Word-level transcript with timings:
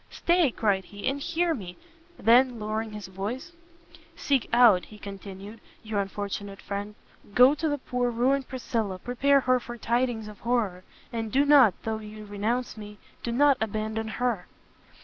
"Stay," 0.09 0.49
cried 0.49 0.85
he, 0.85 1.07
"and 1.07 1.21
hear 1.21 1.53
me!" 1.53 1.77
then, 2.17 2.59
lowering 2.59 2.91
his 2.93 3.05
voice, 3.07 3.51
"seek 4.15 4.49
out," 4.51 4.85
he 4.85 4.97
continued, 4.97 5.61
"your 5.83 5.99
unfortunate 6.01 6.59
friend, 6.59 6.95
go 7.35 7.53
to 7.53 7.69
the 7.69 7.77
poor 7.77 8.09
ruined 8.09 8.47
Priscilla, 8.47 8.97
prepare 8.97 9.41
her 9.41 9.59
for 9.59 9.77
tidings 9.77 10.27
of 10.27 10.39
horror! 10.39 10.83
and 11.13 11.31
do 11.31 11.45
not, 11.45 11.75
though 11.83 11.99
you 11.99 12.25
renounce 12.25 12.75
Me, 12.77 12.97
do 13.21 13.31
not 13.31 13.57
abandon 13.61 14.07
Her!" 14.07 14.47